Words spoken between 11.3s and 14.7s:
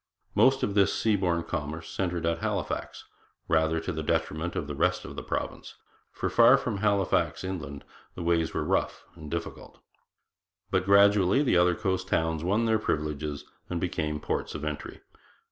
the other coast towns won their privileges and became ports of